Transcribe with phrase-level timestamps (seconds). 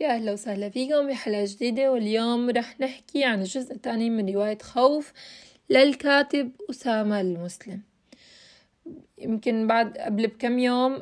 [0.00, 5.12] يا أهلا وسهلا فيكم بحلقة جديدة واليوم رح نحكي عن الجزء الثاني من رواية خوف
[5.70, 7.80] للكاتب أسامة المسلم.
[9.18, 10.92] يمكن بعد قبل بكم يوم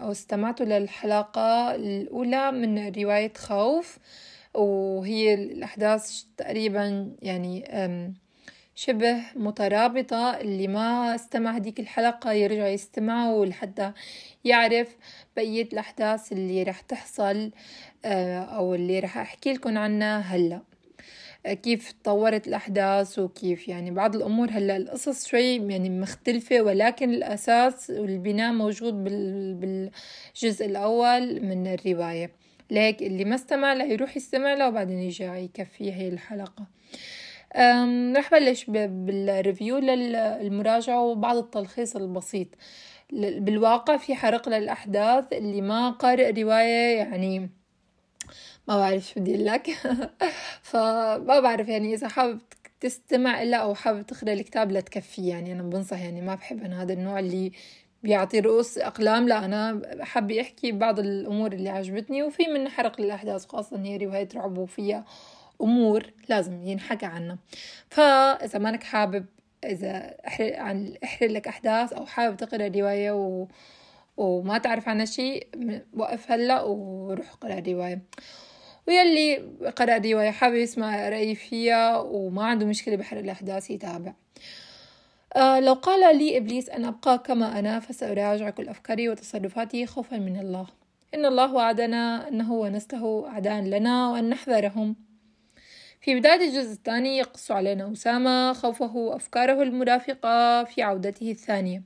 [0.00, 3.98] أو استمعتوا للحلقة الأولى من رواية خوف
[4.54, 7.64] وهي الأحداث تقريبا يعني
[8.78, 13.92] شبه مترابطة اللي ما استمع هديك الحلقة يرجع يستمعه لحتى
[14.44, 14.96] يعرف
[15.36, 17.50] بقية الأحداث اللي رح تحصل
[18.04, 20.62] آه، أو اللي رح أحكي لكم عنها هلأ.
[21.46, 27.90] آه، كيف تطورت الأحداث وكيف يعني بعض الأمور هلأ القصص شوي يعني مختلفة ولكن الأساس
[27.90, 29.04] والبناء موجود
[29.60, 32.30] بالجزء الأول من الرواية.
[32.70, 36.66] ليك اللي ما استمع له يروح يستمع له وبعدين يجي يكفي هي الحلقة.
[38.16, 42.48] رح بلش بالريفيو للمراجعة وبعض التلخيص البسيط.
[43.12, 47.50] بالواقع في حرق للأحداث اللي ما قارئ رواية يعني
[48.68, 49.70] ما بعرف شو بدي لك.
[50.70, 52.40] فما بعرف يعني إذا حابب
[52.80, 55.28] تستمع إلا أو حابب تقرأ الكتاب لا تكفي.
[55.28, 57.52] يعني أنا بنصح يعني ما بحب أنا هذا النوع اللي
[58.02, 59.28] بيعطي رؤوس أقلام.
[59.28, 64.28] لا أنا حابة أحكي بعض الأمور اللي عجبتني وفي من حرق للأحداث خاصة هي رواية
[64.34, 65.04] رعب وفيها
[65.60, 67.38] أمور لازم ينحكى عنها.
[67.90, 69.26] فإذا مانك حابب
[70.26, 73.46] أحرق عن أحرق لك أحداث أو حابب تقرأ رواية و...
[74.16, 75.46] وما تعرف عنها شيء
[75.96, 78.02] وقف هلأ وروح قرأ رواية.
[78.88, 79.36] ويلي
[79.76, 84.12] قرأ رواية حابب يسمع رأيي فيها وما عنده مشكلة بحرق الأحداث يتابع.
[85.36, 90.40] آه لو قال لي إبليس أن أبقى كما أنا فسأراجع كل أفكاري وتصرفاتي خوفا من
[90.40, 90.66] الله.
[91.14, 94.96] إن الله وعدنا أنه ونسله أعداء لنا وأن نحذرهم
[96.00, 101.82] في بداية الجزء الثاني يقص علينا أسامة خوفه وأفكاره المرافقة في عودته الثانية.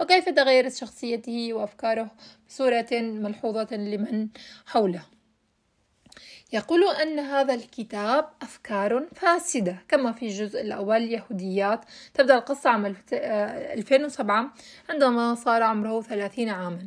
[0.00, 2.10] وكيف تغيرت شخصيته وأفكاره
[2.48, 4.28] بصورة ملحوظة لمن
[4.66, 5.02] حوله؟
[6.52, 11.80] يقول أن هذا الكتاب أفكار فاسدة كما في الجزء الأول يهوديات
[12.14, 14.54] تبدأ القصة عام 2007
[14.90, 16.86] عندما صار عمره 30 عاما.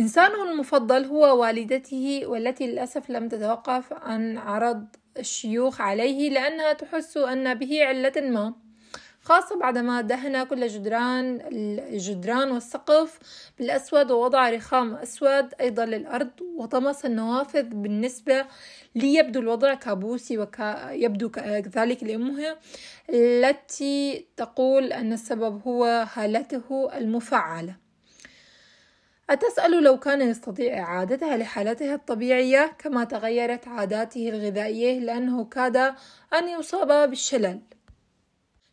[0.00, 4.86] إنسانه المفضل هو والدته والتي للأسف لم تتوقف عن عرض
[5.20, 8.54] الشيوخ عليه لأنها تحس أن به علة ما.
[9.22, 11.40] خاصة بعدما دهن كل جدران
[11.92, 13.18] الجدران والسقف
[13.58, 18.46] بالأسود ووضع رخام أسود أيضا للأرض وطمس النوافذ بالنسبة
[18.94, 22.56] ليبدو الوضع كابوسي ويبدو كذلك لأمه
[23.10, 27.89] التي تقول أن السبب هو هالته المفعلة.
[29.30, 35.76] أتسأل لو كان يستطيع إعادتها لحالتها الطبيعية كما تغيرت عاداته الغذائية لأنه كاد
[36.34, 37.60] أن يصاب بالشلل.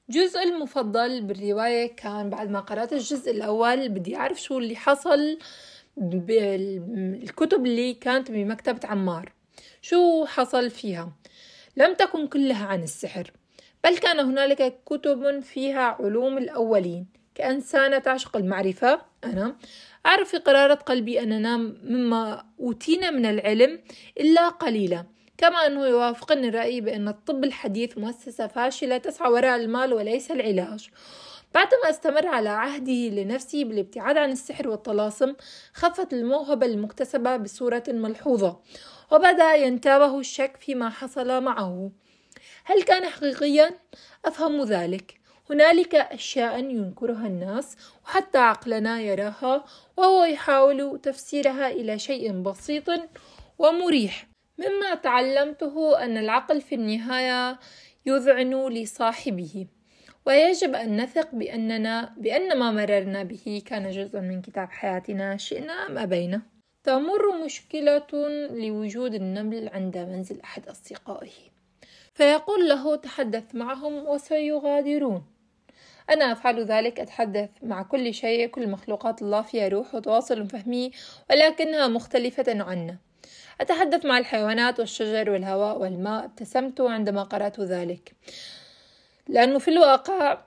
[0.10, 5.40] جزء المفضل بالرواية كان بعد ما قرأت الجزء الأول بدي أعرف شو اللي حصل
[5.98, 9.32] بالكتب اللي كانت بمكتبة عمار.
[9.82, 11.12] شو حصل فيها؟
[11.78, 13.32] لم تكن كلها عن السحر
[13.84, 17.08] بل كان هنالك كتب فيها علوم الأولين.
[17.36, 19.56] كإنسانة تعشق المعرفة أنا
[20.08, 23.80] أعرف في قرارة قلبي أننا مما أوتينا من العلم
[24.20, 25.06] إلا قليلا.
[25.38, 30.90] كما أنه يوافقني الرأي بأن الطب الحديث مؤسسة فاشلة تسعى وراء المال وليس العلاج.
[31.54, 35.34] بعدما أستمر على عهده لنفسه بالابتعاد عن السحر والطلاسم
[35.74, 38.60] خفت الموهبة المكتسبة بصورة ملحوظة
[39.12, 41.92] وبدأ ينتابه الشك فيما حصل معه.
[42.64, 43.70] هل كان حقيقيا؟
[44.26, 45.20] أفهم ذلك.
[45.50, 49.66] هنالك أشياء ينكرها الناس وحتى عقلنا يراها
[49.98, 52.90] وهو يحاول تفسيرها إلى شيء بسيط
[53.60, 54.28] ومريح.
[54.58, 57.60] مما تعلمته أن العقل في النهاية
[58.06, 59.68] يذعن لصاحبه.
[60.26, 65.98] ويجب أن نثق بأننا بأن ما مررنا به كان جزءا من كتاب حياتنا شئنا أم
[65.98, 66.42] أبينا.
[66.84, 68.08] تمر مشكلة
[68.52, 71.32] لوجود النمل عند منزل أحد أصدقائه.
[72.14, 75.37] فيقول له تحدث معهم وسيغادرون.
[76.10, 80.92] أنا أفعل ذلك أتحدث مع كل شيء كل مخلوقات الله فيها روح وتواصل فهمي
[81.30, 82.98] ولكنها مختلفة عنا.
[83.62, 88.16] أتحدث مع الحيوانات والشجر والهواء والماء ابتسمت عندما قرأت ذلك.
[89.28, 90.38] لأنه في الواقع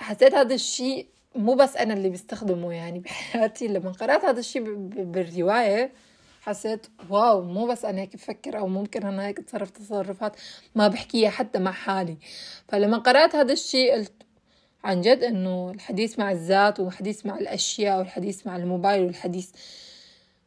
[0.00, 5.92] حسيت هذا الشيء مو بس أنا اللي بستخدمه يعني بحياتي لما قرأت هذا الشيء بالرواية
[6.40, 10.36] حسيت واو مو بس أنا هيك بفكر أو ممكن أنا هيك أتصرف تصرفات
[10.74, 12.16] ما بحكيها حتى مع حالي.
[12.68, 14.15] فلما قرأت هذا الشيء قلت
[14.86, 19.50] عن جد إنه الحديث مع الذات والحديث مع الأشياء والحديث مع الموبايل والحديث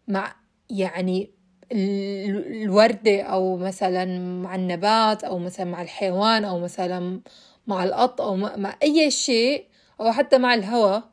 [0.07, 0.35] مع
[0.69, 1.31] يعني
[1.71, 4.05] الوردة أو مثلا
[4.41, 7.21] مع النبات أو مثلا مع الحيوان أو مثلا
[7.67, 9.65] مع القط أو مع أي شيء
[9.99, 11.03] أو حتى مع الهواء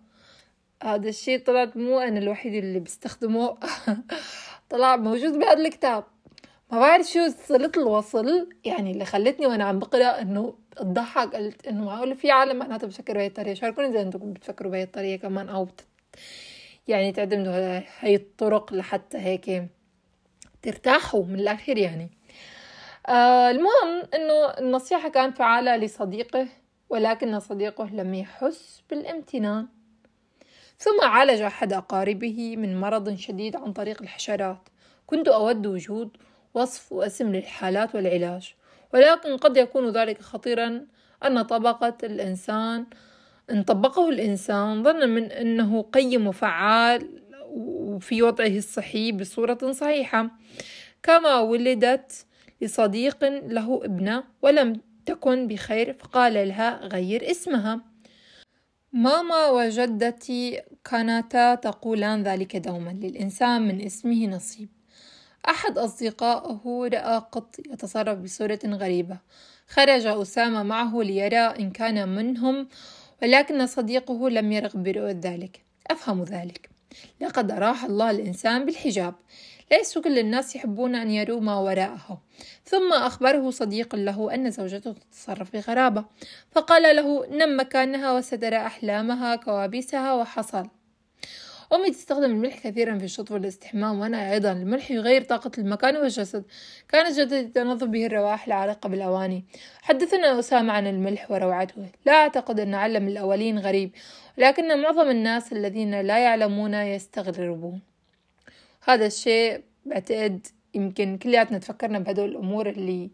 [0.82, 3.56] هذا الشيء طلعت مو أنا الوحيد اللي بستخدمه
[4.70, 6.04] طلع موجود بهذا الكتاب.
[6.72, 11.84] ما بعرف شو صلة الوصل يعني اللي خلتني وأنا عم بقرأ إنه اضحك قلت إنه
[11.84, 13.54] معقول في عالم معناتها بفكروا بهي الطريقة.
[13.54, 15.86] شاركوني إذا أنتم بتفكروا بهي الطريقة كمان أو بت...
[16.88, 19.64] يعني تعتمدوا هاي الطرق لحتى هيك
[20.62, 22.10] ترتاحوا من الاخير يعني.
[23.08, 26.48] آه المهم إنه النصيحة كانت فعالة لصديقه
[26.90, 29.68] ولكن صديقه لم يحس بالامتنان.
[30.78, 34.68] ثم عالج أحد أقاربه من مرض شديد عن طريق الحشرات.
[35.06, 36.16] كنت أود وجود
[36.56, 38.54] وصف واسم للحالات والعلاج.
[38.94, 40.86] ولكن قد يكون ذلك خطيرا
[41.24, 42.86] أن طبقة الإنسان
[43.50, 47.08] إن طبقه الإنسان ظنا من أنه قيم وفعال
[47.50, 50.30] وفي وضعه الصحي بصورة صحيحة.
[51.02, 52.26] كما ولدت
[52.60, 57.80] لصديق له ابنة ولم تكن بخير فقال لها غير اسمها.
[58.92, 64.75] ماما وجدتي كانتا تقولان ذلك دوما للإنسان من اسمه نصيب.
[65.48, 69.18] أحد أصدقائه رأى قط يتصرف بصورة غريبة.
[69.68, 72.68] خرج أسامة معه ليرى إن كان منهم
[73.22, 75.60] ولكن صديقه لم يرغب برؤية ذلك.
[75.90, 76.70] أفهم ذلك.
[77.20, 79.14] لقد أراح الله الإنسان بالحجاب.
[79.72, 82.22] ليس كل الناس يحبون أن يروا ما وراءه.
[82.64, 86.04] ثم أخبره صديق له أن زوجته تتصرف بغرابة.
[86.52, 90.68] فقال له نم مكانها وسترى أحلامها كوابيسها وحصل.
[91.72, 94.52] أمي تستخدم الملح كثيرا في الشطف والاستحمام وأنا أيضا.
[94.52, 96.44] الملح يغير طاقة المكان والجسد.
[96.88, 99.44] كانت جدتي تنظف به الروائح العريقة بالأواني.
[99.82, 101.86] حدثنا أسامة عن الملح وروعته.
[102.06, 103.90] لا أعتقد أن علم الأولين غريب
[104.38, 107.80] لكن معظم الناس الذين لا يعلمون يستغربون.
[108.84, 113.10] هذا الشيء بعتقد يمكن كلياتنا تفكرنا بهدول الأمور اللي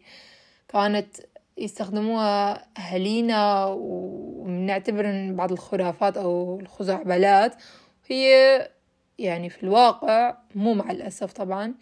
[0.68, 1.16] كانت
[1.58, 7.54] يستخدموها أهالينا وبنعتبر بعض الخرافات أو الخزعبلات
[8.12, 8.68] هي
[9.18, 11.74] يعني في الواقع مو مع الأسف طبعا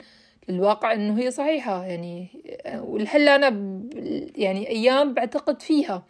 [0.49, 1.85] الواقع إنه هي صحيحة.
[1.85, 2.29] يعني
[2.79, 3.49] والهلا أنا
[4.37, 6.07] يعني أيام بعتقد فيها.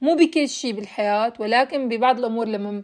[0.00, 2.82] مو بكل شيء بالحياة ولكن ببعض الأمور لما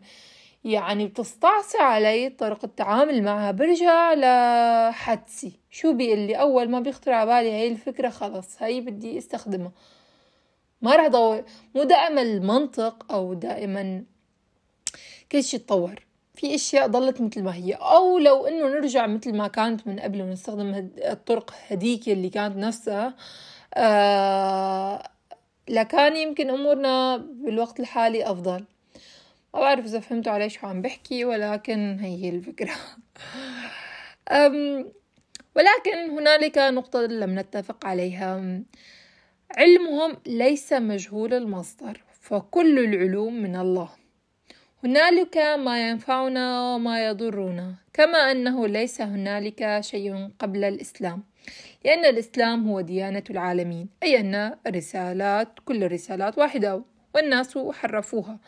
[0.64, 7.50] يعني بتستعصي علي طريقة التعامل معها برجع لحدسي شو بيقلي؟ أول ما بيخطر على بالي
[7.52, 9.72] هاي الفكرة خلص هاي بدي أستخدمها.
[10.82, 11.44] ما راح ضوي
[11.74, 14.04] مو دائما المنطق أو دائما
[15.32, 16.09] كل شي يتطور
[16.40, 17.72] في أشياء ضلت مثل ما هي.
[17.72, 23.14] أو لو إنه نرجع مثل ما كانت من قبل ونستخدم الطرق هديك اللي كانت نفسها
[23.74, 25.10] آه
[25.68, 28.64] لكان يمكن أمورنا بالوقت الحالي أفضل.
[29.54, 32.72] ما بعرف إذا فهمتوا علي شو عم بحكي ولكن هي الفكرة.
[34.30, 34.92] أم
[35.56, 38.62] ولكن هنالك نقطة لم نتفق عليها.
[39.56, 43.99] علمهم ليس مجهول المصدر فكل العلوم من الله.
[44.84, 51.22] هنالك ما ينفعنا وما يضرنا كما أنه ليس هنالك شيء قبل الإسلام
[51.84, 56.82] لأن الإسلام هو ديانة العالمين أي أن الرسالات كل الرسالات واحدة
[57.14, 58.38] والناس حرفوها.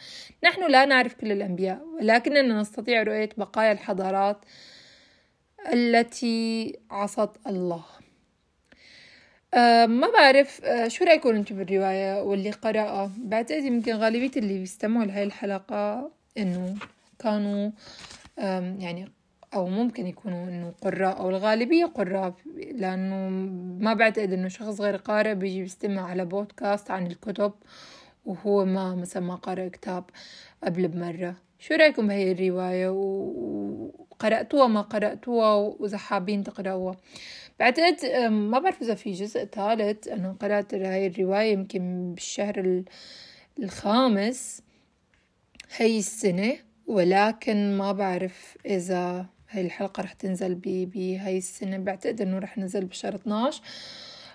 [0.45, 4.45] نحن لا نعرف كل الأنبياء ولكننا نستطيع رؤية بقايا الحضارات
[5.73, 7.85] التي عصت الله.
[9.55, 15.05] أه ما بعرف أه شو رأيكم أنتم بالرواية واللي قرأها؟ بعتقد يمكن غالبية اللي بيستمعوا
[15.05, 16.75] لهاي الحلقة إنه
[17.19, 17.71] كانوا
[18.79, 19.09] يعني
[19.55, 22.35] أو ممكن يكونوا إنه قراء أو الغالبية قراء
[22.73, 23.29] لأنه
[23.85, 27.53] ما بعتقد إنه شخص غير قارئ بيجي بيستمع على بودكاست عن الكتب
[28.25, 30.05] وهو ما مثلا ما قرأ كتاب
[30.65, 31.37] قبل بمرة.
[31.59, 36.97] شو رأيكم بهي الرواية؟ وقرأتوها ما قرأتوها؟ وإذا حابين تقرأوها.
[37.61, 42.83] بعتقد ما بعرف إذا في جزء ثالث أنا قرأت هاي الرواية يمكن بالشهر
[43.59, 44.63] الخامس.
[45.77, 51.79] هاي السنة ولكن ما بعرف إذا هاي الحلقة رح تنزل بهاي السنة.
[51.79, 53.63] بعتقد إنه رح نزل بشهر 12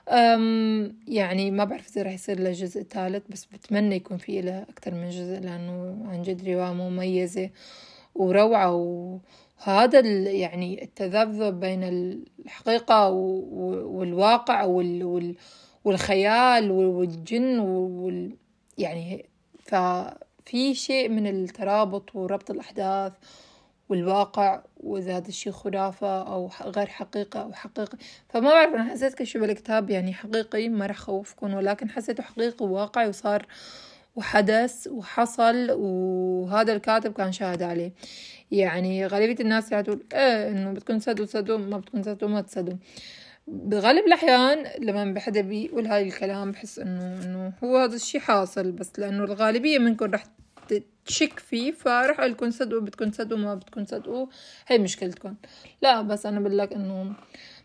[0.09, 4.61] أم يعني ما بعرف إذا رح يصير له جزء ثالث بس بتمنى يكون في له
[4.61, 7.49] أكتر من جزء لأنه عن جد رواية مميزة
[8.15, 8.75] وروعة.
[8.75, 11.83] وهذا يعني التذبذب بين
[12.45, 14.63] الحقيقة والواقع
[15.85, 18.35] والخيال والجن وال
[18.77, 19.25] يعني
[20.47, 23.13] ففي شيء من الترابط وربط الأحداث
[23.89, 27.97] والواقع وإذا هذا الشي خرافة أو غير حقيقة أو حقيقي.
[28.29, 33.07] فما بعرف أنا حسيت كشي بالكتاب يعني حقيقي ما رح خوفكم ولكن حسيته حقيقي وواقعي
[33.07, 33.45] وصار
[34.15, 37.91] وحدث وحصل وهذا الكاتب كان شاهد عليه.
[38.51, 42.77] يعني غالبية الناس رح تقول إيه إنه بتكون تسدوا تسدوا ما بتكون تسدوا ما تسدوا
[43.47, 48.91] بغالب الأحيان لما بحدا بيقول هاي الكلام بحس إنه إنه هو هذا الشي حاصل بس
[48.97, 50.23] لأنه الغالبية منكم رح
[51.05, 54.27] تشك فيه فراح أقول لكم صدقوا بدكم تصدقوا ما بدكم تصدقوا
[54.67, 55.35] هي مشكلتكم.
[55.81, 57.13] لا بس أنا بقول لك إنه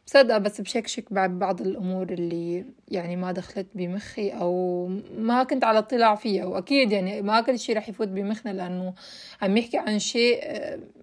[0.07, 4.87] مصدقة بس بشكشك بعد بعض الأمور اللي يعني ما دخلت بمخي أو
[5.17, 6.45] ما كنت على اطلاع فيها.
[6.45, 8.95] وأكيد يعني ما كل شيء رح يفوت بمخنا لأنه
[9.43, 10.41] عم يحكي عن شيء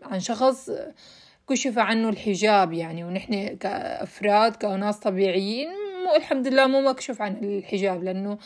[0.04, 0.72] عن شخص
[1.50, 5.70] كشف عنه الحجاب يعني ونحن كأفراد كناس طبيعيين
[6.06, 8.38] مو الحمد لله مو مكشوف عن الحجاب لأنه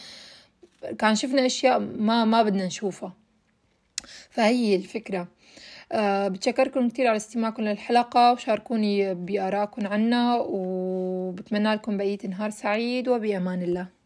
[0.99, 3.13] كان شفنا أشياء ما ما بدنا نشوفها.
[4.29, 5.27] فهي الفكرة.
[5.91, 13.61] أه بتشكركم كتير على استماعكم للحلقة وشاركوني بآرائكم عنا وبتمنى لكم بقية نهار سعيد وبأمان
[13.61, 14.02] الله.